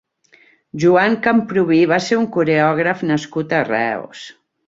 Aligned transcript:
Joan 0.83 1.17
Camprubí 1.27 1.81
va 1.91 1.99
ser 2.07 2.17
un 2.21 2.25
coreògraf 2.37 3.05
nascut 3.13 3.57
a 3.59 3.63
Reus. 3.71 4.27